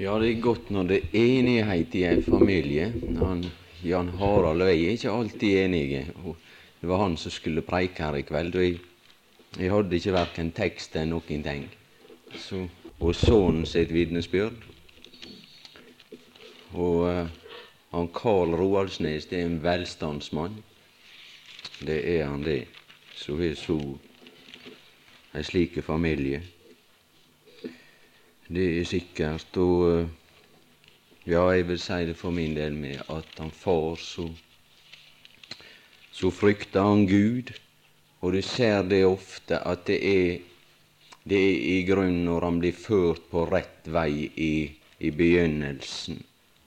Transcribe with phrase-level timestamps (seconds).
[0.00, 2.86] Ja, det er godt når det er enighet i en familie.
[3.18, 3.42] Han,
[3.84, 5.98] Jan Harald og jeg er ikke alltid enige.
[6.80, 8.54] Det var han som skulle preike her i kveld.
[8.56, 8.78] Og jeg,
[9.58, 11.66] jeg hadde ikke verken tekst eller noen ting.
[12.32, 12.62] Så,
[12.96, 14.56] og sønnen sitt vitnesbyrd.
[16.72, 17.28] Og uh,
[17.92, 20.56] han Karl Roaldsnes det er en velstandsmann.
[21.84, 22.62] Det er han, det.
[23.12, 23.76] Så er så
[25.34, 26.40] en slik familie.
[28.50, 29.56] Det er sikkert.
[29.62, 30.08] Og uh,
[31.24, 34.30] ja, jeg vil si det for min del med at han far så
[36.20, 37.52] så frykter han Gud,
[38.20, 40.40] og du ser det ofte at det er
[41.30, 44.52] det er i grunnen når han blir ført på rett vei i,
[44.98, 46.18] i begynnelsen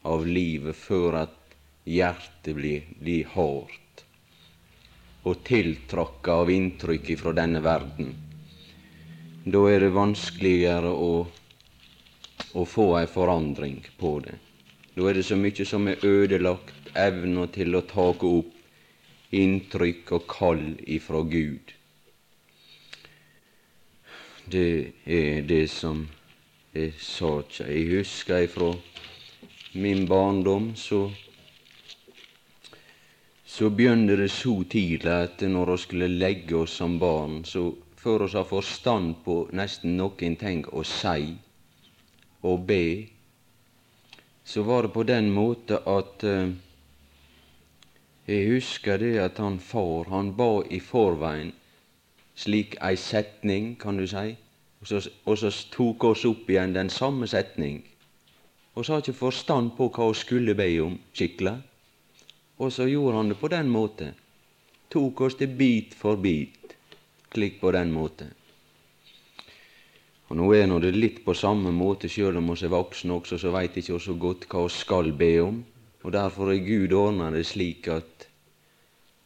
[0.10, 1.56] av livet, før at
[1.90, 4.04] hjertet blir, blir hardt
[5.24, 8.14] og tiltråkka av inntrykk fra denne verden.
[9.44, 11.12] Da er det vanskeligere å
[12.54, 14.36] å få ei forandring på det.
[14.96, 20.28] Da er det så mykje som er ødelagt, evna til å take opp inntrykk og
[20.30, 21.74] kall ifra Gud.
[24.46, 26.06] Det er det som
[26.76, 27.66] er saka.
[27.66, 28.74] Jeg husker ifra
[29.74, 31.08] min barndom, så
[33.54, 37.68] så begynte det så tidlig at når vi skulle legge oss som barn, så
[38.02, 41.36] før vi har forstand på nesten noen ting å si,
[42.44, 43.08] og be,
[44.44, 46.54] så var det på den måte at eh,
[48.28, 51.52] Jeg husker det at han far, han ba i forveien
[52.36, 54.36] slik ei setning, kan du si,
[54.82, 57.82] og så, og så tok oss opp igjen den samme setning.
[58.74, 61.58] Og så har ikke forstand på hva hun skulle be om skikkelig.
[62.58, 64.16] Og så gjorde han det på den måten.
[64.90, 66.76] Tok oss det bit for bit,
[67.34, 68.34] slik på den måten.
[70.34, 73.38] Og Nå er nå det litt på samme måte, sjøl om vi er voksne også,
[73.38, 75.60] så veit ikke oss så godt hva vi skal be om.
[76.02, 78.26] Og derfor er Gud ordna det slik at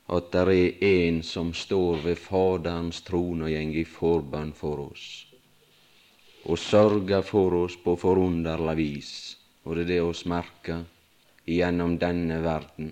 [0.08, 5.06] at der er en som står ved Faderens trone og gjeng i forbønn for oss,
[6.44, 9.14] og sørger for oss på forunderlig vis.
[9.64, 10.84] Og det er det oss merker
[11.48, 12.92] gjennom denne verden.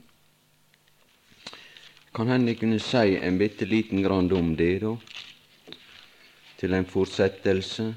[2.15, 4.95] Kan hende jeg kunne si en bitte liten grann om det, da,
[6.59, 7.93] til en fortsettelse.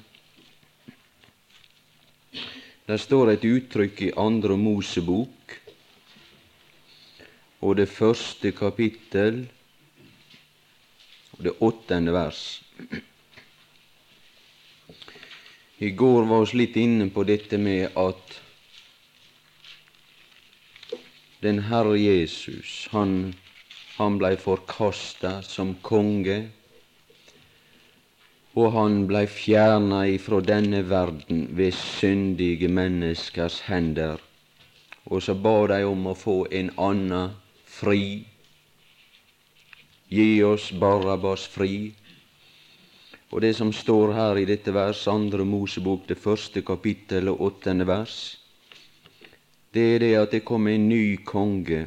[2.89, 5.53] Det står et uttrykk i Andre Mosebok
[7.61, 9.43] og det første kapittel
[11.35, 12.41] og det åttende vers.
[15.85, 18.39] I går var vi litt inne på dette med at
[21.45, 23.35] den Herre Jesus, han,
[23.99, 26.47] han blei forkasta som konge
[28.59, 34.19] og han blei fjerna ifra denne verden ved syndige menneskers hender.
[35.07, 37.21] Og så ba de om å få en anna
[37.79, 38.25] fri.
[40.11, 41.93] Gi oss Barabbas fri.
[43.31, 47.87] Og det som står her i dette vers, andre Mosebok, det første kapittel og åttende
[47.87, 48.19] vers,
[49.71, 51.85] det er det at det kom en ny konge.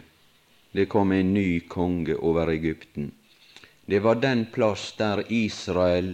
[0.71, 3.11] Det kom en ny konge over Egypten.
[3.85, 6.13] Det var den plass der Israel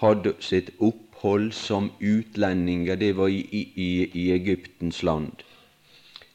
[0.00, 3.40] hadde sitt opphold som utlendinger, det var i,
[3.74, 5.44] i, i Egyptens land.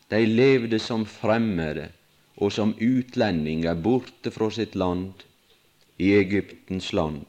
[0.09, 1.89] De levde som fremmede
[2.37, 5.23] og som utlendinger borte fra sitt land,
[5.97, 7.23] i Egyptens land.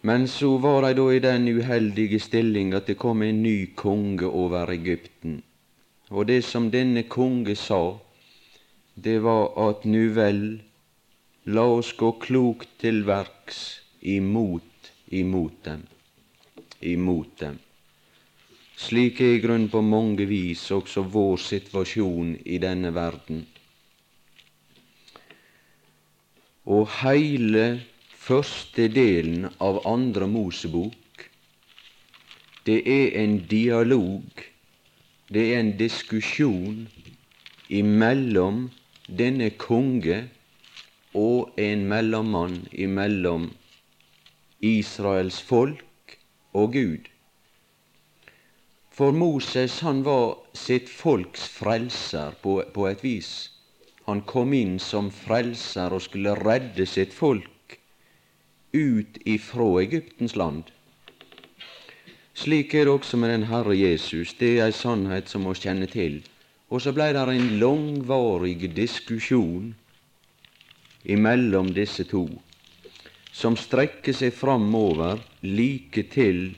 [0.00, 4.26] Men så var de da i den uheldige stilling at det kom en ny konge
[4.26, 5.42] over Egypten.
[6.08, 7.98] Og det som denne konge sa,
[8.94, 10.62] det var at nu vel,
[11.48, 13.58] La oss gå klokt til verks
[14.02, 15.84] imot, imot dem,
[16.82, 17.60] imot dem.
[18.74, 23.44] Slik er i grunn på mange vis også vår situasjon i denne verden.
[26.66, 27.66] Og heile
[28.10, 31.28] første delen av Andre Mosebok,
[32.66, 34.26] det er en dialog,
[35.30, 36.88] det er en diskusjon
[37.70, 38.64] imellom
[39.06, 40.24] denne konge
[41.16, 43.50] og en mellommann imellom
[44.60, 46.16] Israels folk
[46.52, 47.08] og Gud.
[48.96, 53.32] For Moses han var sitt folks frelser på, på et vis.
[54.06, 57.76] Han kom inn som frelser og skulle redde sitt folk
[58.72, 60.64] ut ifra Egyptens land.
[62.36, 64.34] Slik er det også med den Herre Jesus.
[64.36, 66.20] Det er ei sannhet som vi kjenner til.
[66.68, 69.74] Og så blei det en langvarig diskusjon
[71.12, 72.26] imellom disse to,
[73.32, 76.48] som strekker seg framover like til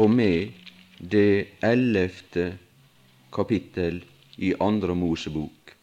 [0.00, 0.54] og med
[0.98, 2.46] det ellevte
[3.34, 4.00] kapittel
[4.38, 5.74] i Andre Mosebok.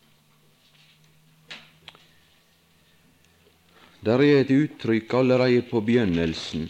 [4.01, 6.65] Der er et uttrykk allerede på begynnelsen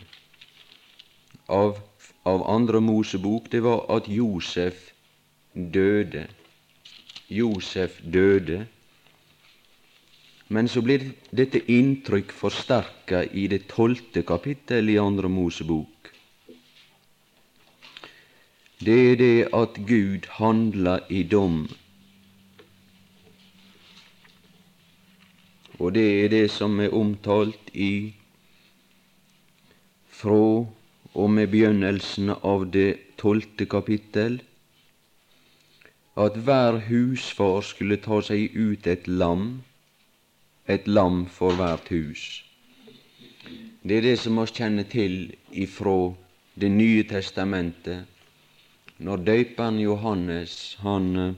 [1.48, 1.78] av,
[2.28, 3.48] av Andre Mosebok.
[3.51, 4.89] Det var at Josef
[5.56, 6.25] døde.
[7.31, 8.66] Josef døde.
[10.51, 16.09] Men så blir dette inntrykk forsterka i det tolvte kapittel i Andre Mosebok.
[18.83, 21.63] Det er det at Gud handler i dom.
[25.80, 28.12] Og det er det som er omtalt i
[30.21, 30.44] fra
[31.13, 34.42] og med begynnelsen av det tolvte kapittel,
[36.19, 39.62] at hver husfar skulle ta seg ut et lam
[40.67, 42.43] et lam for hvert hus.
[43.83, 46.13] Det er det som vi kjenner til ifra
[46.61, 48.03] Det nye testamentet,
[48.99, 51.35] når døyperen Johannes han,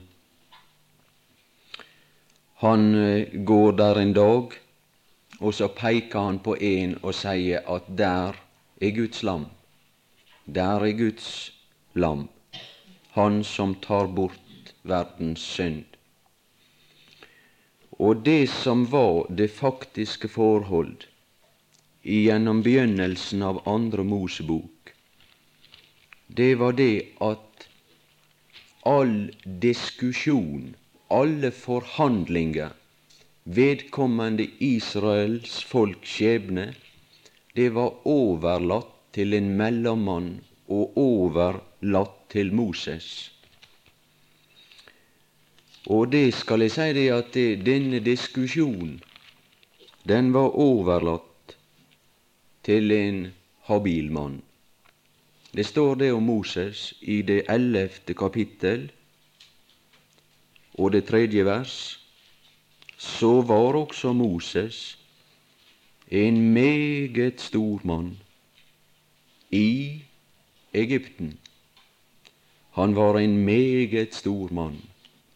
[2.60, 2.82] han
[3.46, 4.58] går der en dag,
[5.40, 8.34] og så peker han på en og sier at der
[8.82, 9.46] er Guds lam.
[10.44, 11.52] Der er Guds
[11.94, 12.28] lam,
[13.14, 15.93] han som tar bort verdens synd.
[18.04, 21.06] Og det som var det faktiske forhold
[22.04, 24.92] gjennom begynnelsen av Andre Mosebok,
[26.28, 27.68] det var det at
[28.84, 29.30] all
[29.62, 30.74] diskusjon,
[31.08, 32.74] alle forhandlinger
[33.44, 36.72] vedkommende Israels folks skjebne,
[37.56, 40.34] det var overlatt til en mellommann
[40.68, 43.33] og overlatt til Moses.
[45.86, 49.02] Og det skal jeg si det at det, denne diskusjonen,
[50.08, 51.56] den var overlatt
[52.64, 53.26] til en
[53.68, 54.38] habil mann.
[55.52, 58.88] Det står det om Moses i det ellevte kapittel
[60.74, 62.00] og det tredje vers.
[62.96, 64.98] Så var også Moses
[66.08, 68.16] en meget stor mann
[69.50, 70.02] i
[70.72, 71.38] Egypten.
[72.72, 74.80] Han var en meget stor mann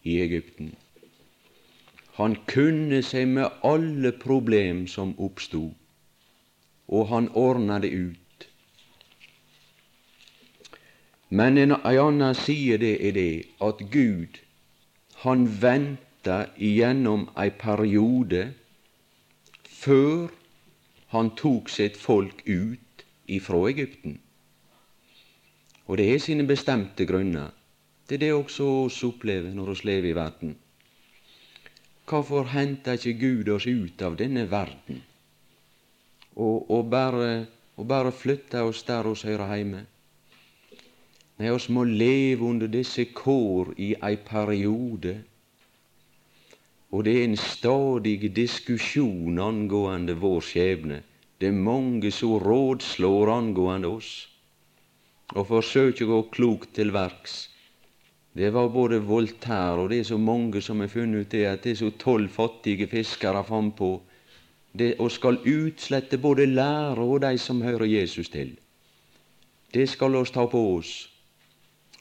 [0.03, 0.75] i Egypten.
[2.19, 5.71] Han kunne seg med alle problem som oppstod,
[6.87, 8.47] og han ordna det ut.
[11.29, 14.39] Men en annen side det er det at Gud,
[15.23, 18.49] han venta igjennom ei periode
[19.63, 20.31] før
[21.13, 24.19] han tok sitt folk ut ifra Egypten.
[25.87, 27.53] Og det er sine bestemte grunner.
[28.09, 30.55] Det er det også oss opplever når oss lever i verden.
[32.09, 35.03] Hvorfor henter ikke Gud oss ut av denne verden
[36.33, 37.45] og, og, bare,
[37.77, 39.83] og bare flytter oss der oss hører hjemme?
[41.37, 45.13] Nei, oss må leve under disse kår i ei periode,
[46.89, 50.99] og det er en stadig diskusjon angående vår skjebne.
[51.37, 54.11] Det er mange som rådslår angående oss
[55.37, 57.37] og forsøker å gå klokt til verks
[58.33, 61.63] det var både Voltaire og det er så mange som har funnet ut det at
[61.63, 64.01] det er så tolv fattige fiskere fant på
[64.71, 68.57] det, og skal utslette både lære og de som hører Jesus til.
[69.73, 71.09] Det skal oss ta på oss,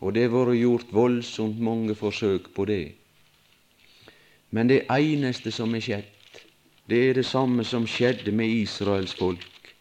[0.01, 2.95] og det har vært gjort voldsomt mange forsøk på det.
[4.51, 6.43] Men det eneste som er skjedd,
[6.89, 9.75] det er det samme som skjedde med Israels folk.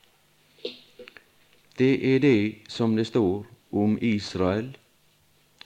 [1.78, 4.74] Det er det som det står om Israel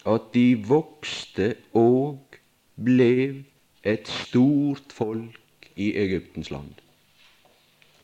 [0.05, 2.37] at de vokste og
[2.75, 3.43] ble
[3.85, 6.73] et stort folk i Egyptens land.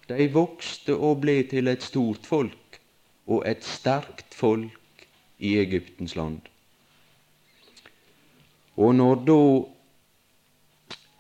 [0.08, 2.80] De vokste og ble til et stort folk
[3.27, 5.08] og et sterkt folk
[5.39, 6.39] i Egyptens land.
[8.77, 9.42] Og når da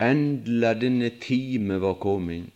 [0.07, 2.53] endelig denne time var kommet,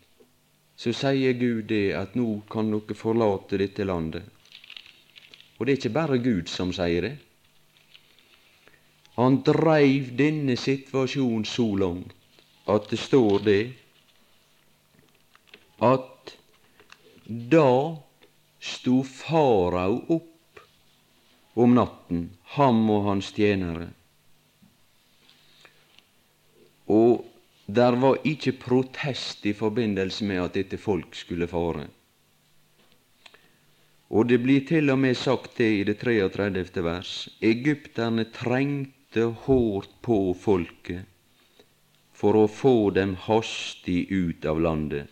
[0.77, 4.23] så sier Gud det at nå kan dere forlate dette landet.
[5.57, 7.15] Og det er ikke bare Gud som sier det.
[9.21, 12.15] Han dreiv denne situasjonen så langt
[12.73, 13.61] at det står det
[15.85, 16.31] at
[17.53, 17.69] da
[18.61, 20.61] sto farao opp
[21.53, 22.23] om natten,
[22.55, 23.91] ham og hans tjenere.
[26.89, 27.25] Og
[27.65, 31.85] der var ikke protest i forbindelse med at dette folk skulle fare.
[34.09, 36.83] Og det blir til og med sagt det i det 33.
[36.83, 37.13] vers.
[37.39, 41.03] Egypterne trengte lytte hårdt på folket
[42.13, 45.07] for å få dem hastig ut av landet.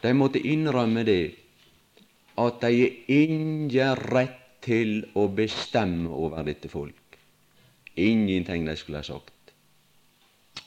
[0.00, 1.34] De måtte innrømme det,
[2.38, 7.18] at de har ingen rett til å bestemme over dette folk.
[7.96, 9.52] Ingenting de skulle ha sagt.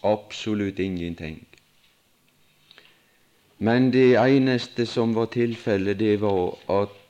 [0.03, 1.39] Absolutt ingenting.
[3.57, 7.02] Men det eneste som var tilfellet, det var at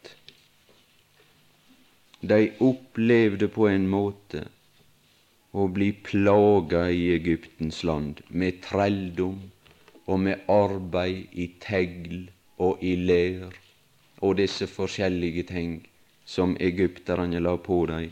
[2.24, 4.46] de opplevde på en måte
[5.54, 9.42] å bli plaga i Egyptens land med trelldom
[10.08, 12.24] og med arbeid i tegl
[12.64, 13.52] og i ler
[14.24, 15.76] og disse forskjellige ting
[16.26, 18.10] som egypterne la på dem.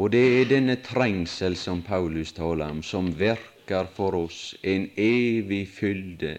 [0.00, 5.66] Og det er denne trengsel som Paulus taler om, som verker for oss en evig
[5.70, 6.38] fylde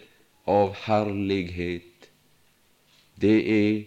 [0.50, 2.10] av herlighet.
[3.16, 3.86] Det er,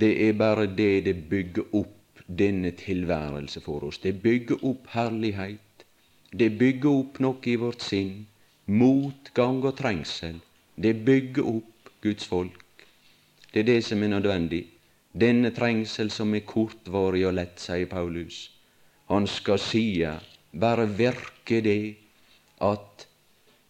[0.00, 3.98] det er bare det det bygger opp denne tilværelse for oss.
[3.98, 5.84] Det bygger opp herlighet.
[6.32, 8.26] Det bygger opp noe i vårt sinn.
[8.66, 10.40] Motgang og trengsel.
[10.76, 12.86] Det bygger opp Guds folk.
[13.52, 14.64] Det er det som er nødvendig.
[15.14, 18.48] Denne trengsel som er kortvarig og lett, sier Paulus.
[19.12, 20.10] Han skal sie,
[20.50, 21.94] bare virke det,
[22.58, 23.06] at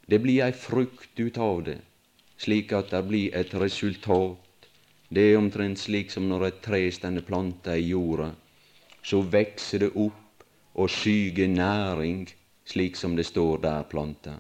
[0.08, 1.78] det blir ei frukt ut av det,
[2.40, 4.43] slik at det blir et resultat.
[5.08, 8.30] Det er omtrent slik som når et tre stender planta i jorda.
[9.02, 10.44] Så vekser det opp
[10.74, 12.26] og syger næring,
[12.64, 14.38] slik som det står der planta.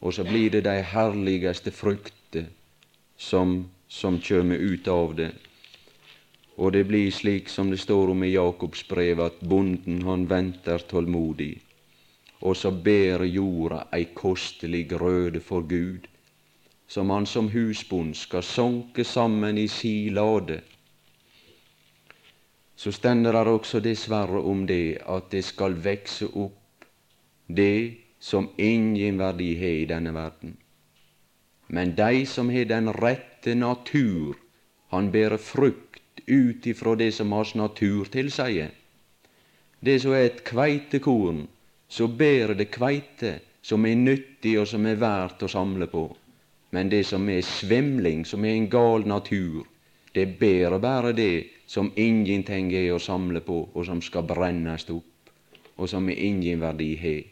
[0.00, 2.46] Og så blir det de herligste frukter
[3.16, 5.30] som som kommer ut av det.
[6.56, 10.82] Og det blir slik som det står om i Jakobs brev, at bonden han venter
[10.90, 11.54] tålmodig,
[12.40, 16.06] og så ber jorda ei kostelig grøde for Gud,
[16.88, 20.60] som han som husbond skal sonke sammen i si lade.
[22.76, 26.86] Så stender det også dessverre om det at det skal vekse opp
[27.46, 30.56] det som ingen verdi har i denne verden.
[31.66, 34.38] Men de som har den rette natur,
[34.88, 38.70] han bærer frukt ut ifra det som hans natur tilsier.
[39.80, 41.44] Det som er et kveitekorn,
[41.88, 46.08] så bærer det kveite som er nyttig og som er verdt å samle på.
[46.70, 49.66] Men det som er svimling, som er en gal natur,
[50.14, 54.88] det er bærer bare det som ingenting er å samle på, og som skal brennes
[54.90, 55.32] opp,
[55.76, 57.22] og som ingen verdi har.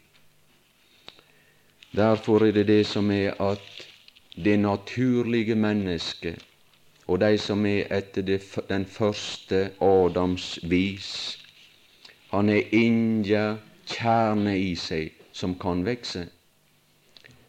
[1.97, 3.87] Derfor er det det som er at
[4.35, 6.43] det naturlige mennesket
[7.07, 11.37] og de som er etter det, den første Adams vis.
[12.33, 16.25] Han er inga kjerne i seg som kan vekse.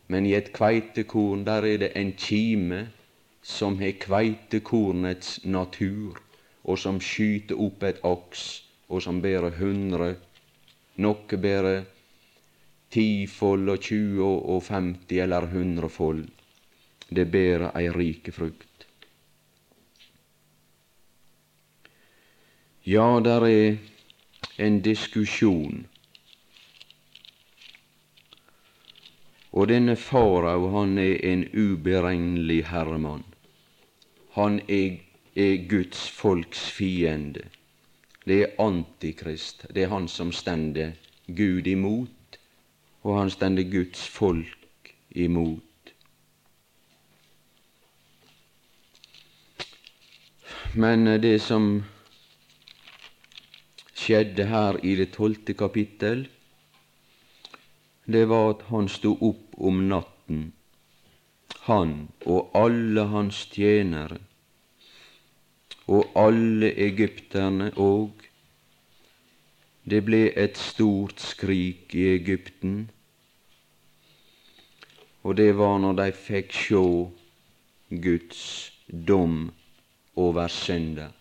[0.09, 2.81] Men i et kveitekorn der er det en kime
[3.43, 6.19] som har kveitekornets natur,
[6.65, 8.47] og som skyter opp et aks,
[8.89, 10.15] og som bærer hundre,
[10.97, 11.85] noe bærer
[12.91, 16.27] tifold og tjue og femti eller hundrefold
[17.09, 18.87] det bærer ei rike frukt.
[22.85, 23.77] Ja, der er
[24.59, 25.87] en diskusjon.
[29.53, 33.25] Og denne farao, han er en uberegnelig herremann.
[34.37, 34.99] Han er,
[35.37, 37.49] er Guds folks fiende.
[38.27, 39.67] Det er Antikrist.
[39.75, 40.93] Det er han som stender
[41.27, 42.39] Gud imot,
[43.03, 45.63] og han stender Guds folk imot.
[50.75, 51.85] Men eh, det som
[53.97, 56.27] skjedde her i det tolvte kapittel,
[58.09, 60.53] det var at han sto opp om natten,
[61.67, 61.91] han
[62.25, 64.17] og alle hans tjenere,
[65.89, 68.25] og alle egypterne òg.
[69.89, 72.81] Det ble et stort skrik i Egypten,
[75.21, 76.85] og det var når de fikk sjå
[78.09, 78.43] Guds
[78.89, 79.51] dom
[80.17, 81.13] over synder.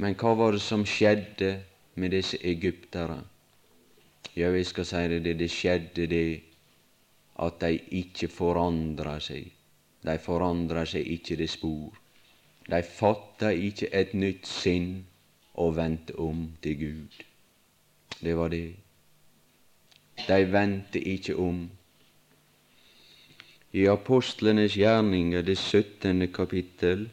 [0.00, 1.58] Men hva var det som skjedde
[1.96, 3.22] med disse egyptere?
[4.36, 6.40] Ja, vi skal si det, det skjedde det
[7.40, 9.48] at de ikke forandra seg.
[10.04, 11.96] De forandra seg ikke det spor.
[12.68, 15.06] De fatta ikke et nytt sinn
[15.54, 17.22] og vendte om til Gud.
[18.20, 18.76] Det var det.
[20.26, 21.66] De vendte ikke om.
[23.72, 27.08] I apostlenes gjerninger, det syttende kapittel,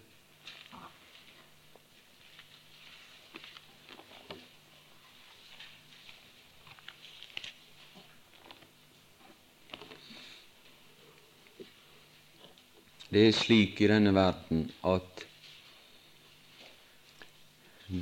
[13.13, 15.19] Det er slik i denne verden at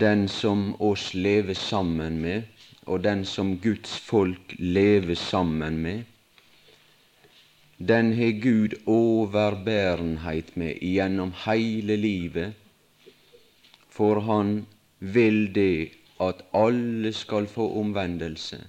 [0.03, 2.45] den som oss lever sammen med,
[2.87, 6.05] og den som Guds folk lever sammen med,
[7.91, 12.53] den har Gud overbærenhet med gjennom hele livet,
[13.89, 14.61] for han
[14.99, 15.91] vil det
[16.23, 18.61] at alle skal få omvendelse.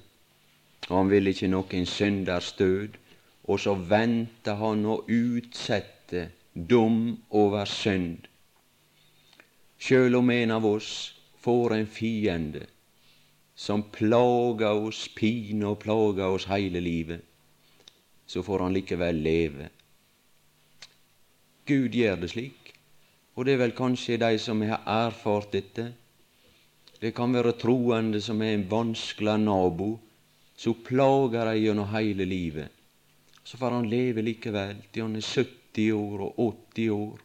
[0.89, 2.99] Han vil ikke noen synders død,
[3.45, 5.05] og så venter han å
[6.13, 8.29] utsette dom over synd.
[9.79, 12.67] Sjøl om en av oss får en fiende
[13.55, 17.23] som plager oss, piner og plager oss hele livet,
[18.27, 19.71] så får han likevel leve.
[21.67, 22.75] Gud gjør det slik,
[23.35, 25.93] og det er vel kanskje de som har erfart dette.
[27.01, 29.97] Det kan være troende som er en vanskelig nabo,
[30.57, 32.69] så plager de gjennom hele livet.
[33.43, 36.41] Så får han leve likevel til han er 70 år og
[36.75, 37.19] 80 år,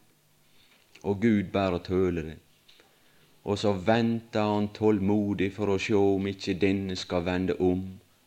[1.02, 2.38] og Gud bare tøler det.
[3.44, 7.84] Og så venter han tålmodig for å sjå om ikke denne skal vende om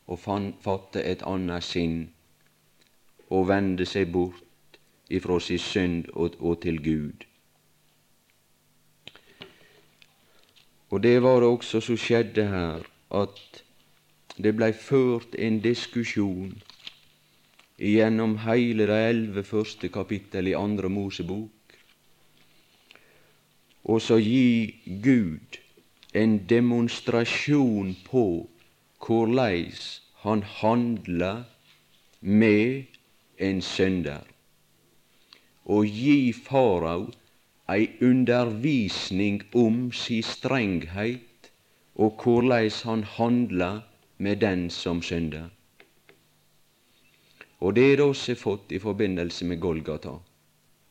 [0.07, 1.99] og fatte et annet sinn
[3.31, 7.25] og vende seg bort ifra sin synd og, og til Gud.
[10.91, 13.63] Og det var det også som skjedde her, at
[14.43, 16.57] det blei ført en diskusjon
[17.81, 21.61] gjennom heile det elleve første kapittel i Andre Mosebok
[23.83, 25.57] og så gi Gud
[26.13, 28.25] en demonstrasjon på
[29.01, 31.31] korleis han handla
[32.21, 32.83] med
[33.41, 34.21] en synder,
[35.65, 37.07] og gi farao
[37.73, 41.49] ei undervisning om si strengheit
[41.95, 43.71] og korleis han handla
[44.17, 45.49] med den som synder.
[47.61, 50.17] Og det er det også fått i forbindelse med Golgata.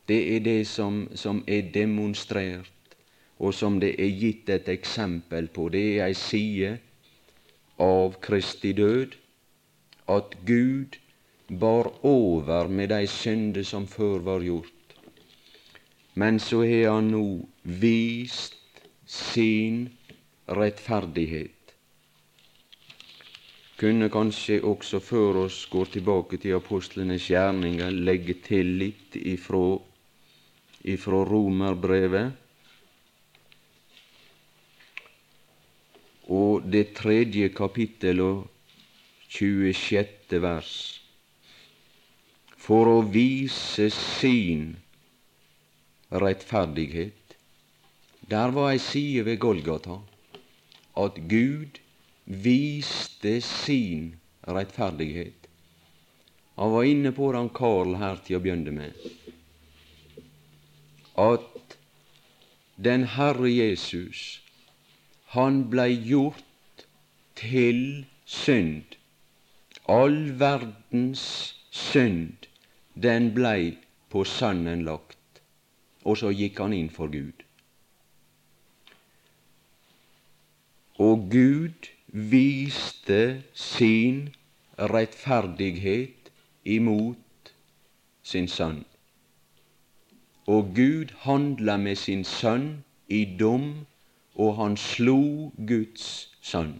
[0.09, 2.71] Det er det som, som er demonstrert
[3.41, 5.69] og som det er gitt et eksempel på.
[5.73, 6.75] Det er ei side
[7.81, 9.17] av Kristi død,
[10.12, 10.99] at Gud
[11.49, 14.77] bar over med de synder som før var gjort.
[16.15, 17.25] Men så har Han nå
[17.62, 18.57] vist
[19.07, 19.89] sin
[20.49, 21.60] rettferdighet.
[23.80, 29.78] Kunne kanskje også før oss går tilbake til apostlenes gjerninger, legge til litt ifra,
[30.84, 32.36] ifra romerbrevet.
[36.30, 38.45] og det tredje kapittel og
[39.30, 40.38] 26.
[40.43, 40.75] vers.
[42.60, 44.76] For å vise sin
[46.10, 47.16] rettferdighet.
[48.30, 49.99] Der var ei side ved Golgata
[51.02, 51.79] at Gud
[52.30, 54.16] viste sin
[54.47, 55.49] rettferdighet.
[56.54, 58.95] Han var inne på det, Karl, her til å begynne med.
[61.19, 61.75] At
[62.78, 64.40] den Herre Jesus
[65.34, 66.86] han blei gjort
[67.38, 68.97] til synd.
[69.90, 71.25] All verdens
[71.71, 72.49] synd,
[72.95, 73.76] den blei
[74.10, 75.43] på Sønnen lagt,
[76.04, 77.47] og så gikk han inn for Gud.
[81.00, 84.28] Og Gud viste sin
[84.78, 86.30] rettferdighet
[86.64, 87.52] imot
[88.23, 88.84] sin sønn.
[90.46, 93.73] Og Gud handla med sin sønn i dom
[94.34, 96.06] og han slo Guds
[96.42, 96.78] sønn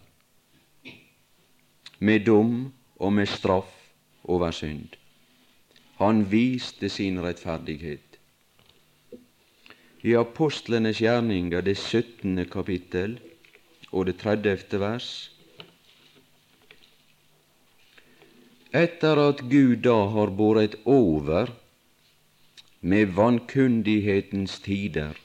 [2.01, 3.73] med dom og med straff
[4.23, 4.95] over synd.
[6.01, 8.17] Han viste sin rettferdighet.
[10.01, 12.45] I apostlenes gjerninger, det 17.
[12.49, 13.19] kapittel
[13.91, 14.79] og det 30.
[14.79, 15.09] vers,
[18.71, 21.51] etter at Gud da har båret over
[22.81, 25.17] med vankundighetens tider,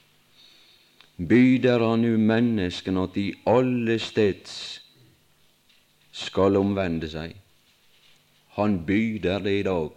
[1.17, 4.57] byder han nu menneskene at de alle steds
[6.13, 7.37] skal omvende seg.
[8.57, 9.97] Han byder det i dag.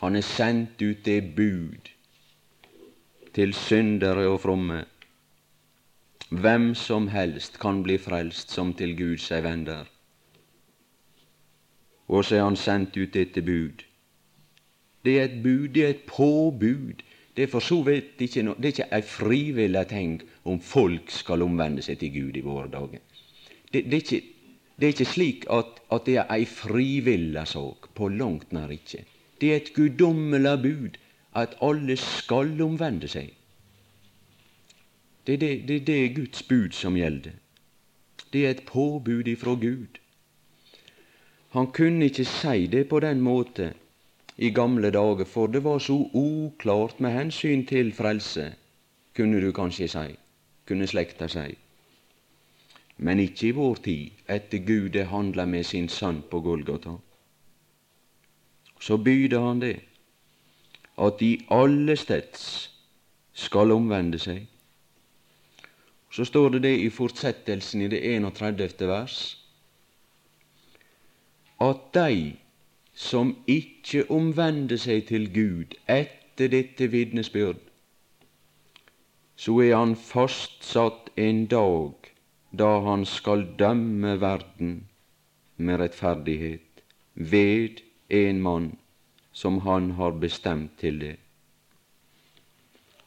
[0.00, 1.92] Han er sendt ut det bud
[3.36, 4.84] til syndere og fromme.
[6.36, 9.84] Hvem som helst kan bli frelst som til Gud seg vender.
[12.08, 13.82] Og så er han sendt ut dette bud.
[15.04, 17.04] Det er et bud, det er et påbud
[17.36, 20.12] det er for så vidt ikke, no, det er ikke ei frivillig ting
[20.48, 23.02] om folk skal omvende seg til Gud i våre dager.
[23.72, 24.20] Det, det, er, ikke,
[24.76, 27.90] det er, ikke, slik at, at det er ei frivillig sak.
[27.94, 29.02] På langt nær ikke.
[29.40, 30.96] Det er et guddommelig bud
[31.36, 33.34] at alle skal omvende seg.
[35.26, 37.30] Det er det, det, det er Guds bud som gjelder.
[38.32, 39.98] Det er et påbud ifra Gud.
[41.50, 43.72] Han kunne ikke si det på den måten
[44.36, 48.54] i gamle dager, for det var så uklart med hensyn til frelse,
[49.16, 50.16] kunne du kanskje si,
[50.68, 51.54] kunne slekta si.
[52.96, 56.96] Men ikke i vår tid, etter Gud handla med sin sønn på Golgata.
[58.80, 59.80] Så byder han det,
[60.98, 62.70] at de alle steds
[63.32, 64.46] skal omvende seg.
[66.16, 68.86] Så står det det i fortsettelsen i det 31.
[68.88, 69.18] vers
[71.60, 72.36] at de
[72.96, 77.60] som ikke omvender seg til Gud etter dette vitnesbyrd,
[79.36, 82.10] så er han fastsatt en dag
[82.56, 84.74] da han skal dømme verden
[85.56, 88.74] med rettferdighet ved en mann
[89.36, 91.16] som han har bestemt til det.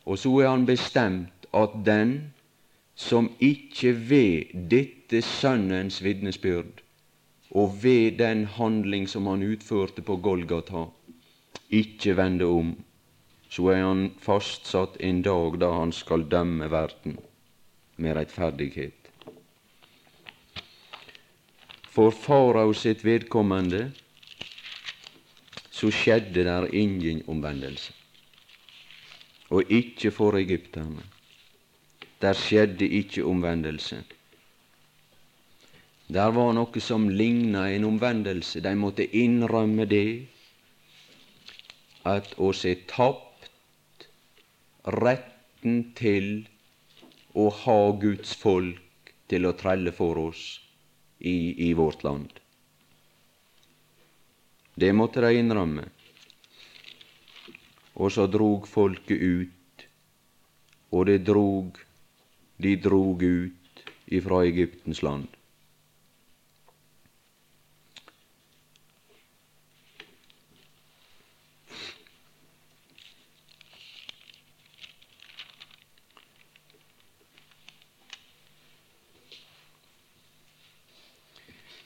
[0.05, 2.33] Og så er han bestemt at den
[2.99, 6.81] som ikke ved dette Sønnens vitnesbyrd
[7.55, 10.83] og ved den handling som han utførte på Golgata,
[11.69, 12.73] ikke vende om,
[13.49, 17.15] så er han fastsatt en dag da han skal dømme verden
[17.97, 18.93] med rettferdighet.
[21.89, 23.87] For farao sitt vedkommende
[25.71, 27.95] så skjedde der ingen omvendelse,
[29.49, 31.07] og ikke for egypterne.
[32.21, 34.03] Der skjedde ikke omvendelse.
[36.09, 38.59] Der var noe som ligna en omvendelse.
[38.65, 40.27] De måtte innrømme det,
[42.09, 44.07] at oss er tapt
[44.83, 46.47] retten til
[47.37, 50.43] å ha Guds folk til å trelle for oss
[51.19, 52.31] i, i vårt land.
[54.79, 55.85] Det måtte de innrømme.
[57.99, 59.85] Og så drog folket ut,
[60.95, 61.77] og det drog,
[62.59, 65.27] de drog ut ifra Egyptens land.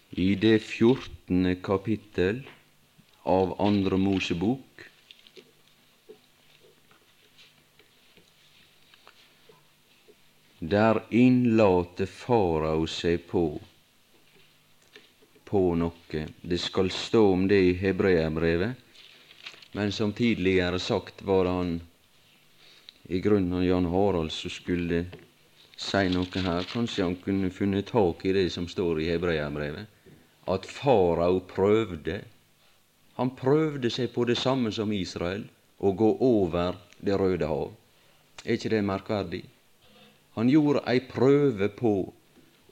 [0.09, 2.41] I det fjortende kapittel
[3.29, 4.89] av Andre Mosebok
[10.63, 13.43] Der innlater farao seg på
[15.43, 16.21] på noe.
[16.41, 18.79] Det skal stå om det i hebreerbrevet,
[19.75, 21.75] men som tidligere sagt var han
[23.09, 25.03] i grunnen Jan Harald som skulle
[25.75, 26.63] si noe her.
[26.71, 29.91] Kanskje han kunne funnet tak i det som står i hebreerbrevet
[30.47, 32.21] at farao prøvde
[33.13, 35.43] Han prøvde seg på det samme som Israel,
[35.77, 37.75] å gå over Det røde hav.
[38.45, 39.43] Er ikke det merkverdig?
[40.33, 41.93] Han gjorde ei prøve på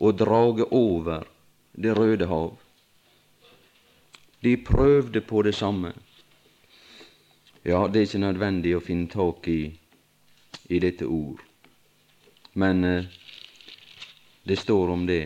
[0.02, 1.28] å drage over
[1.72, 2.58] Det røde hav.
[4.42, 5.94] De prøvde på det samme.
[7.64, 9.70] Ja, det er ikke nødvendig å finne tak i,
[10.68, 11.40] i dette ord,
[12.58, 13.06] men eh,
[14.44, 15.22] det står om det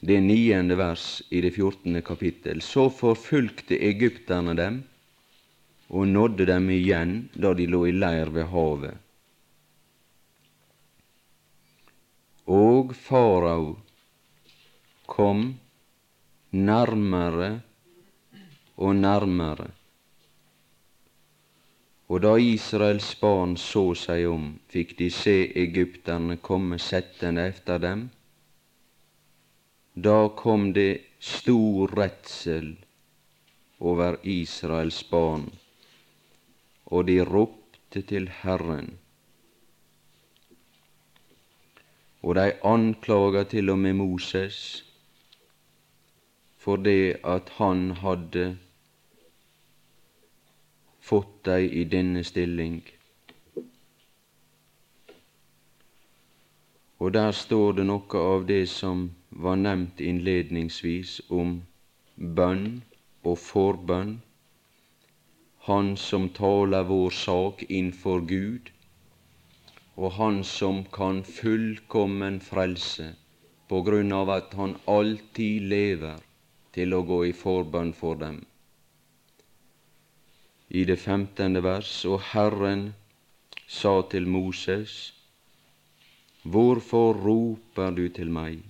[0.00, 2.60] det niende vers i det fjortende kapittel.
[2.62, 4.82] Så forfulgte egypterne dem
[5.88, 8.96] og nådde dem igjen da de lå i leir ved havet.
[12.48, 13.76] Og farao
[15.06, 15.42] kom
[16.50, 17.50] nærmere
[18.76, 19.68] og nærmere.
[22.08, 28.06] Og da Israels barn så seg om, fikk de se egypterne komme settende efter dem,
[29.94, 32.76] da kom det stor redsel
[33.80, 35.50] over Israels barn,
[36.88, 38.98] og de ropte til Herren.
[42.22, 44.84] Og de anklaga til og med Moses
[46.58, 48.58] for det at han hadde
[51.00, 52.82] fått dei i denne stilling.
[56.98, 61.60] Og der står det noe av det som var nevnt innledningsvis om
[62.40, 62.66] bønn
[63.22, 64.18] og forbønn.
[65.68, 68.70] Han som taler vår sak innfor Gud,
[70.00, 73.10] og Han som kan fullkommen frelse
[73.68, 76.22] på grunn av at Han alltid lever
[76.72, 78.38] til å gå i forbønn for dem.
[80.72, 82.94] I det femtende vers, og Herren
[83.66, 84.96] sa til Moses:"
[86.48, 88.64] Hvorfor roper du til meg?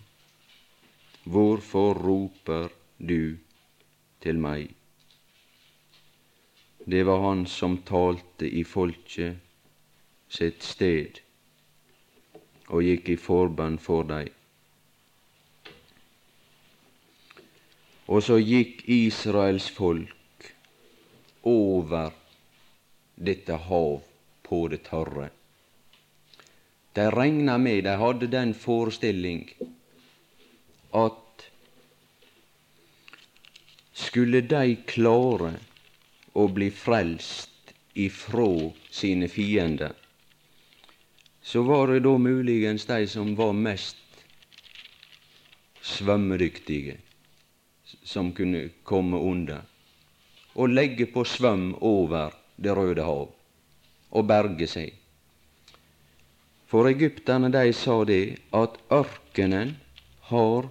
[1.23, 3.39] Hvorfor roper du
[4.21, 4.78] til meg?
[6.90, 9.37] Det var han som talte i folket
[10.33, 11.18] sitt sted
[12.72, 14.31] og gikk i forbønn for dem.
[18.09, 20.48] Og så gikk Israels folk
[21.44, 22.16] over
[23.20, 24.01] dette hav
[24.48, 25.29] på det tørre.
[26.96, 29.44] De regna med, de hadde den forestilling
[30.96, 31.48] at
[34.09, 35.59] skulle de klare
[36.38, 39.94] å bli frelst ifrå sine fiender,
[41.42, 44.22] så var det da muligens de som var mest
[45.83, 46.98] svømmedyktige,
[48.05, 49.64] som kunne komme under
[50.59, 53.29] og legge på svøm over Det røde hav
[54.11, 54.88] og berge seg.
[56.66, 59.77] For egypterne de sa det at ørkenen
[60.31, 60.66] har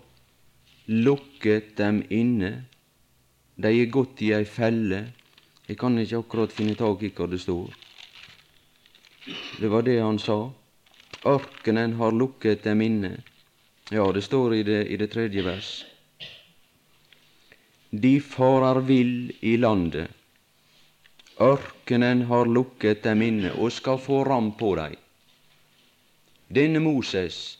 [0.88, 2.51] lukket dem inne.
[3.56, 4.99] De er gått i ei felle.
[5.67, 7.73] Jeg kan ikke akkurat finne tak i hva det stod.
[9.60, 10.38] Det var det han sa.
[11.27, 13.17] Ørkenen har lukket dem inne.
[13.91, 15.71] Ja, det står i det, i det tredje vers.
[17.91, 20.08] De farer vill i landet.
[21.39, 24.95] Ørkenen har lukket dem inne og skal få ram på dem.
[26.47, 27.60] Denne Moses,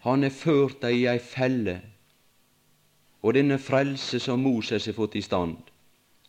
[0.00, 1.80] han er ført dem i ei felle,
[3.22, 5.58] og denne frelse som Moses har fått i stand,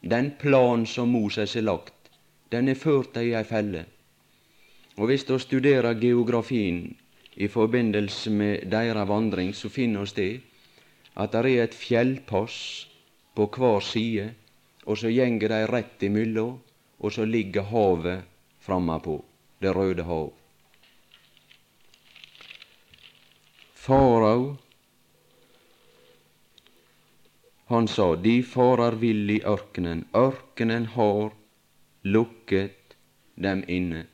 [0.02, 2.12] den plan som Moses har lagt,
[2.50, 3.86] den er ført i ei felle.
[4.98, 6.96] Og Hvis du studerer geografien
[7.36, 10.42] i forbindelse med deres vandring, så finner vi det
[11.16, 12.88] at det er et fjellpass
[13.36, 14.34] på hver side,
[14.86, 16.60] og så gjenger de rett imellom,
[17.00, 18.24] og så ligger havet
[18.60, 19.24] frammapå,
[19.62, 20.34] Det røde hav.
[23.74, 24.56] Farao,
[27.70, 31.36] han sa, de farer vill i ørkenen, ørkenen har
[32.02, 32.96] lukket
[33.38, 34.08] dem inne.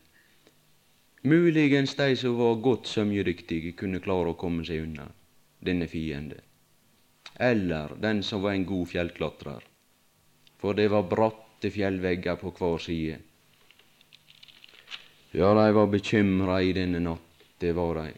[1.23, 5.07] Muligens de som var godt sømjedyktige, kunne klare å komme seg unna
[5.63, 6.41] denne fiende.
[7.39, 9.63] Eller den som var en god fjellklatrer.
[10.59, 13.17] For det var bratte fjellvegger på hver side.
[15.31, 18.11] Ja, de var bekymra i denne natt, det var de.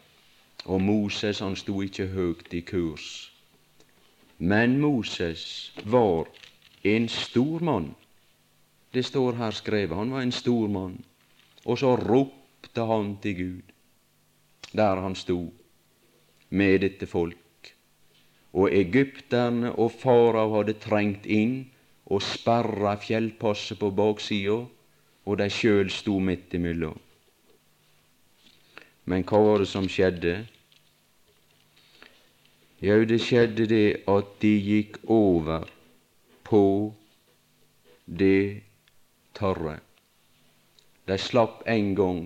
[0.66, 3.37] Og Moses, han sto ikke høgt i kurs.
[4.38, 6.28] Men Moses var
[6.84, 7.96] en stor mann.
[8.92, 9.98] Det står her skrevet.
[9.98, 11.04] Han var en stor mann.
[11.66, 13.74] Og så ropte han til Gud
[14.72, 15.54] der han sto
[16.50, 17.74] med dette folk.
[18.54, 21.60] Og egypterne og farao hadde trengt inn
[22.08, 24.60] og sperra fjellpasset på baksida,
[25.28, 27.00] og de sjøl sto midt imellom.
[29.06, 30.46] Men hva var det som skjedde?
[32.78, 35.66] Jau, det skjedde det at de gikk over
[36.46, 36.64] på
[38.06, 38.62] det
[39.34, 39.80] tørre.
[41.10, 42.22] De slapp en gang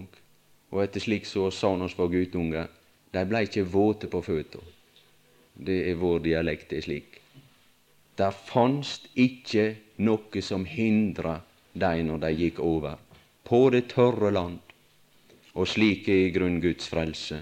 [0.72, 2.68] og etter slik så sa oss var guttunger,
[3.12, 4.60] de blei ikkje våte på føtta.
[5.56, 7.18] Det er vår dialekt, det er slik.
[8.20, 9.66] Der fanst ikkje
[10.04, 11.40] noe som hindra
[11.74, 13.00] dei når de gikk over,
[13.48, 14.60] på det tørre land.
[15.56, 17.42] Og slik er i grunn Guds frelse.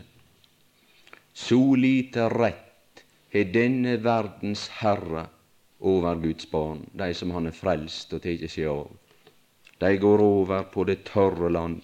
[1.33, 2.68] Så lite rett
[3.33, 5.27] har denne verdens Herre
[5.79, 8.89] over Guds barn, de som Han er frelst og tar seg av.
[9.79, 11.81] De går over på det tørre land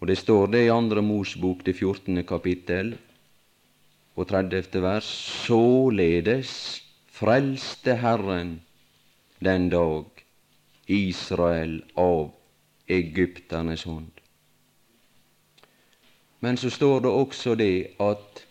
[0.00, 2.24] og det står det i Andre Mosbok, det 14.
[2.24, 2.94] kapittel
[4.16, 4.80] og 30.
[4.80, 5.04] vers.
[5.44, 6.52] Således
[7.06, 8.62] frelste Herren
[9.44, 10.04] den dag
[10.88, 12.30] Israel av
[12.88, 14.10] egypternes hånd.
[16.40, 18.46] Men så står det også det at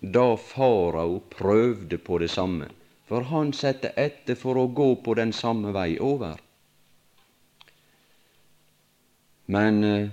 [0.00, 2.68] da farao prøvde på det samme,
[3.08, 6.36] for han satte etter for å gå på den samme vei over.
[9.46, 10.08] Men eh,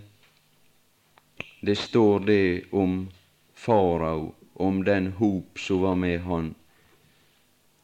[1.61, 3.09] det står det om
[3.53, 6.53] farao, om den hop som var med han.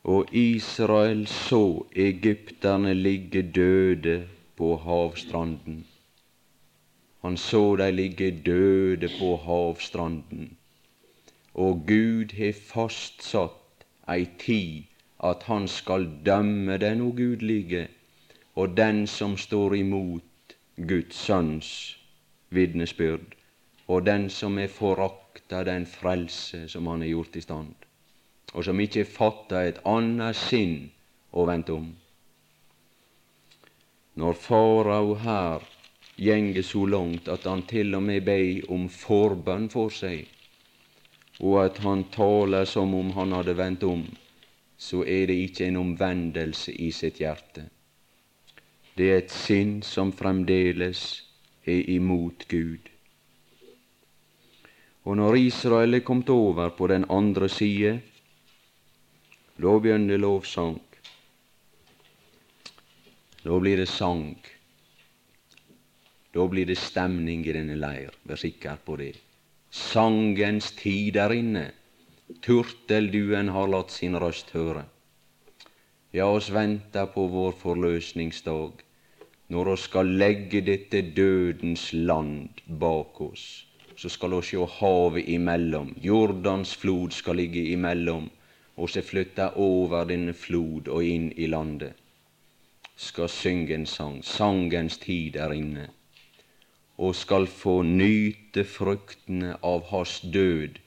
[0.03, 4.21] Og Israel så egypterne ligge døde
[4.55, 5.83] på havstranden.
[7.21, 10.55] Han så de ligge døde på havstranden.
[11.53, 14.83] Og Gud har fastsatt ei tid
[15.23, 17.87] at han skal dømme den ugudelige
[18.55, 20.55] og den som står imot
[20.87, 21.97] Guds sønns
[22.49, 23.35] vitnesbyrd
[23.89, 27.73] og den som er forakta den frelse som han er gjort i stand,
[28.53, 30.91] og som ikke fatta et annet sinn
[31.33, 31.87] og vente om.
[34.19, 35.65] Når farao her
[36.19, 40.27] gjenge så langt at han til og med ber om forbønn for seg,
[41.39, 44.03] og at han taler som om han hadde vendt om,
[44.77, 47.65] så er det ikke en omvendelse i sitt hjerte.
[48.95, 51.03] Det er et sinn som fremdeles
[51.63, 52.89] er imot Gud.
[55.07, 57.93] Og når Israel er kommet over på den andre side,
[59.59, 60.79] da begynner lovsang.
[63.43, 64.35] Da blir det sang.
[66.35, 69.15] Da blir det stemning i denne leir, vær sikker på det.
[69.69, 71.67] Sangens tid er inne.
[72.41, 74.87] Turtelduen har latt sin røst høre.
[76.09, 78.81] Ja, oss venter på vår forløsningsdag,
[79.53, 83.45] når vi skal legge dette dødens land bak oss,
[83.95, 85.93] så skal vi sjå havet imellom.
[86.01, 88.25] Jordans flod skal ligge imellom,
[88.75, 91.93] og så flytta over denne flod og inn i landet.
[92.95, 94.23] Skal synge en sang.
[94.25, 95.89] Sangens tid er inne.
[96.99, 100.79] Og skal få nyte fruktene av hans død,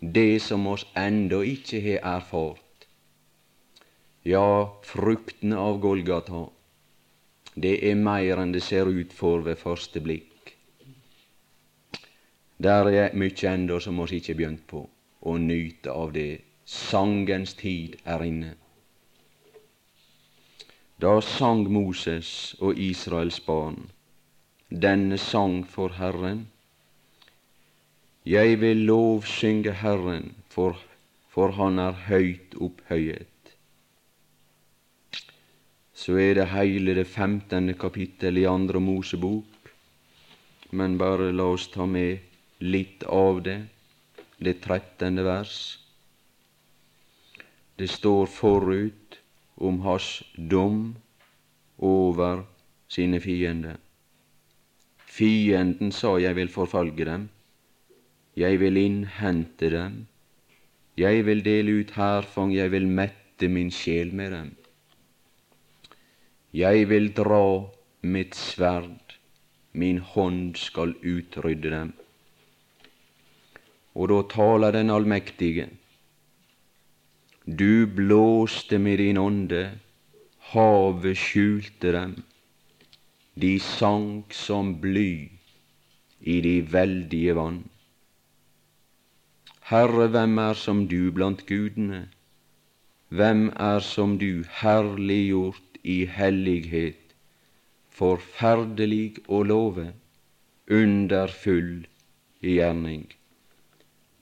[0.00, 2.88] det som oss ennå ikke har erfart.
[4.26, 6.48] Ja, fruktene av Golgata,
[7.54, 10.54] det er mer enn det ser ut for ved første blikk.
[12.58, 14.82] Der er mykje ennå som oss ikke begynt på
[15.22, 16.42] å nyte av det.
[16.64, 18.54] Sangens tid er inne.
[20.98, 23.82] Da sang Moses og Israels barn
[24.82, 26.46] denne sang for Herren.
[28.24, 30.80] Jeg vil lovsynge Herren, for,
[31.28, 33.28] for Han er høyt opphøyet
[35.94, 39.70] så er det hele det femtende kapittel i Andre Mosebok.
[40.74, 42.18] Men bare la oss ta med
[42.66, 43.60] litt av det,
[44.42, 45.54] det trettende vers.
[47.78, 49.18] Det står forut
[49.54, 50.96] om hans dom
[51.78, 52.42] over
[52.90, 53.78] sine fiender.
[55.14, 57.28] Fienden sa, jeg vil forfølge dem,
[58.34, 60.00] jeg vil innhente dem,
[60.98, 64.48] jeg vil dele ut hærfang, jeg vil mette min sjel med dem.
[66.54, 67.46] Jeg vil dra
[68.02, 69.14] mitt sverd,
[69.72, 71.94] min hånd skal utrydde dem.
[73.94, 75.70] Og da taler den allmektige.
[77.46, 79.64] Du blåste med din ånde,
[80.54, 82.22] havet skjulte dem.
[83.34, 85.30] De sank som bly
[86.20, 87.64] i de veldige vann.
[89.70, 92.04] Herre, hvem er som du blant gudene?
[93.08, 97.14] Hvem er som du, herliggjort i hellighet,
[97.90, 99.90] forferdelig å love,
[100.70, 101.84] underfull
[102.40, 103.06] i gjerning.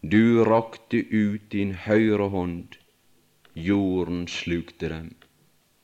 [0.02, 2.78] Du rakte ut din høyre hånd,
[3.54, 5.10] jorden slukte dem.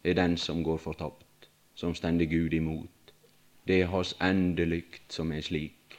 [0.03, 2.98] Er den som går fortapt, som stender Gud imot.
[3.69, 5.99] Det er hans endelykt som er slik.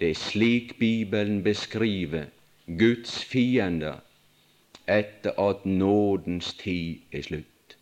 [0.00, 2.30] Det er slik Bibelen beskriver
[2.66, 4.00] Guds fiender
[4.88, 7.76] etter at nådens tid er slutt.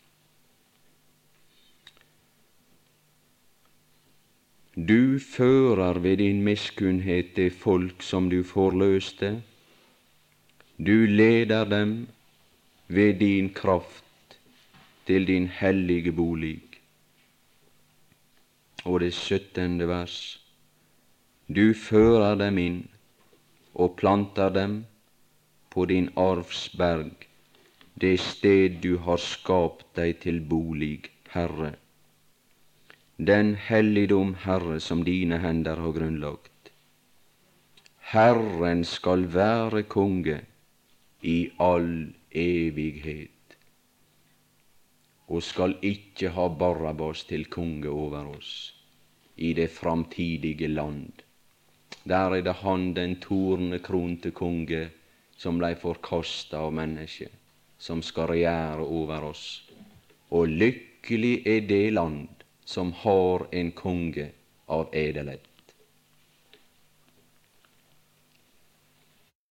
[4.89, 9.43] Du fører ved din miskunnhet det folk som du forløste.
[10.79, 12.09] Du leder dem
[12.89, 14.39] ved din kraft
[15.07, 16.68] til din hellige bolig.
[18.85, 20.39] Og det syttende vers.
[21.49, 22.79] Du fører dem inn
[23.75, 24.79] og planter dem
[25.71, 27.27] på din arvsberg,
[27.95, 31.75] det sted du har skapt deg til bolig, Herre
[33.19, 36.71] den helligdom, Herre, som dine hender har grunnlagt.
[38.13, 40.41] Herren skal være konge
[41.23, 43.35] i all evighet,
[45.29, 48.53] og skal ikke ha Barabas til konge over oss
[49.37, 51.23] i det framtidige land.
[52.09, 54.89] Der er det han, den tornekronte konge,
[55.37, 57.31] som blei forkasta av mennesket,
[57.79, 59.45] som skal regjere over oss.
[60.35, 64.31] Og lykkelig er det land som har en konge
[64.67, 65.48] av edelhet.